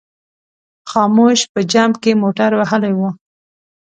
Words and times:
خاموش 0.91 1.39
په 1.53 1.59
جمپ 1.71 1.95
کې 2.03 2.11
موټر 2.23 2.51
وهلی 2.55 2.93
و. 2.95 3.01